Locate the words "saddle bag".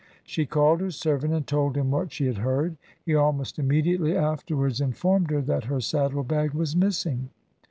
5.79-6.53